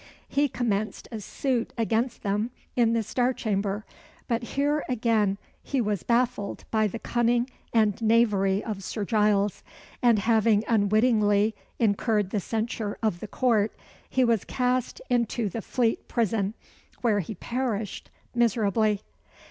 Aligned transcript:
He 0.27 0.49
commenced 0.49 1.07
a 1.11 1.19
suit 1.21 1.73
against 1.77 2.23
them 2.23 2.49
in 2.75 2.93
the 2.93 3.03
Star 3.03 3.33
Chamber, 3.33 3.85
but 4.27 4.41
here 4.41 4.83
again 4.89 5.37
he 5.61 5.79
was 5.79 6.01
baffled 6.01 6.63
by 6.71 6.87
the 6.87 6.97
cunning 6.97 7.47
and 7.71 8.01
knavery 8.01 8.63
of 8.63 8.83
Sir 8.83 9.05
Giles, 9.05 9.61
and 10.01 10.17
having 10.17 10.63
unwittingly 10.67 11.53
incurred 11.77 12.31
the 12.31 12.39
censure 12.39 12.97
of 13.03 13.19
the 13.19 13.27
Court, 13.27 13.75
he 14.09 14.23
was 14.23 14.43
cast 14.43 15.01
into 15.11 15.49
the 15.49 15.61
Fleet 15.61 16.07
Prison, 16.07 16.55
where 17.01 17.19
he 17.19 17.35
perished 17.35 18.09
miserably." 18.33 19.03